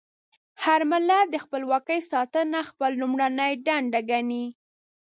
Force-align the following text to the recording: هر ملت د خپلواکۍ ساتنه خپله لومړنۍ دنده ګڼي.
هر 0.63 0.81
ملت 0.91 1.25
د 1.31 1.35
خپلواکۍ 1.43 1.99
ساتنه 2.11 2.59
خپله 2.69 2.93
لومړنۍ 3.01 3.53
دنده 3.65 4.01
ګڼي. 4.09 4.45